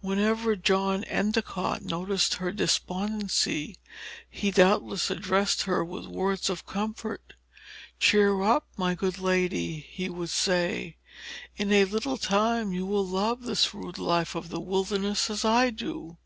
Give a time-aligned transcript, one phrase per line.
[0.00, 3.76] Whenever John Endicott noticed her despondency,
[4.30, 7.34] he doubtless addressed her with words of comfort.
[8.00, 10.96] "Cheer up, my good lady!" he would say.
[11.58, 15.68] "In a little time, you will love this rude life of the wilderness as I
[15.68, 16.16] do."